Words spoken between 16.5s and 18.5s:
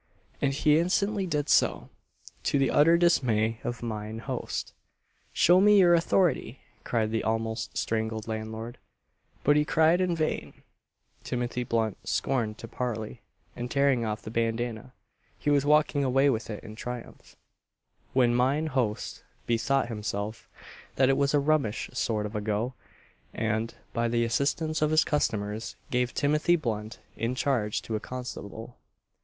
in triumph, when